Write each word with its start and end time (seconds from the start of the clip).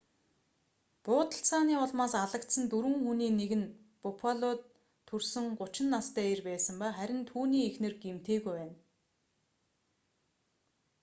буудалцааны 1.05 1.73
улмаас 1.83 2.13
алагдсан 2.23 2.63
дөрвөн 2.71 2.95
хүний 3.05 3.31
нэг 3.39 3.51
нь 3.61 3.71
буффалод 4.01 4.59
төрсөн 5.07 5.45
30 5.59 5.85
настай 5.93 6.25
эр 6.33 6.41
байсан 6.49 6.75
ба 6.81 6.87
харин 6.97 7.21
түүний 7.29 7.63
эхнэр 7.69 7.93
гэмтээгүй 8.03 8.53
байна 8.59 8.75